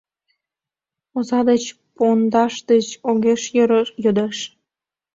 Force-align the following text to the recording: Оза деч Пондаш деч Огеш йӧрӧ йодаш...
Оза 1.17 1.39
деч 1.49 1.63
Пондаш 1.95 2.53
деч 2.69 2.87
Огеш 3.09 3.41
йӧрӧ 3.55 3.81
йодаш... 4.03 4.37